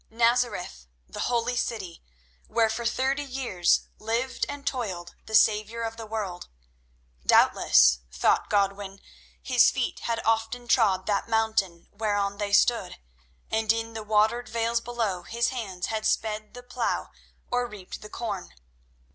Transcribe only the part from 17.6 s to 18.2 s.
reaped the